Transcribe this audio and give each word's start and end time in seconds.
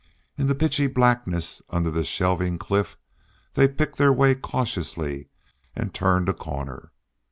In 0.35 0.47
the 0.47 0.55
pitchy 0.55 0.87
blackness 0.87 1.61
under 1.69 1.91
the 1.91 2.03
shelving 2.03 2.57
cliff 2.57 2.97
they 3.53 3.67
picked 3.67 3.97
their 3.99 4.11
way 4.11 4.33
cautiously, 4.33 5.29
and 5.75 5.93
turned 5.93 6.27
a 6.27 6.33
corner. 6.33 6.91